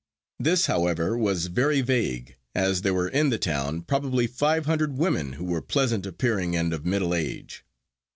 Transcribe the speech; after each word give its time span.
This, 0.39 0.65
however, 0.65 1.15
was 1.15 1.45
very 1.45 1.81
vague, 1.81 2.35
as 2.55 2.81
there 2.81 2.91
were 2.91 3.07
in 3.07 3.29
the 3.29 3.37
town 3.37 3.83
probably 3.83 4.25
five 4.25 4.65
hundred 4.65 4.97
women 4.97 5.33
who 5.33 5.45
were 5.45 5.61
pleasant 5.61 6.07
appearing 6.07 6.55
and 6.55 6.73
of 6.73 6.87
middle 6.87 7.13
age. 7.13 7.63